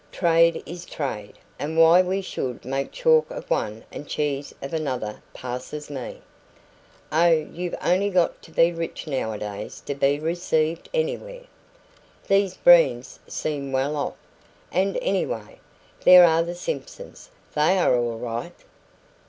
[0.11, 5.21] Trade is trade, and why we should make chalk of one and cheese of another
[5.31, 6.23] passes me.
[7.11, 11.43] Oh, you've only got to be rich nowadays to be received anywhere.
[12.27, 14.15] These Breens seem well off,
[14.71, 15.59] and anyway,
[16.03, 18.55] there are the Simpsons they are all right.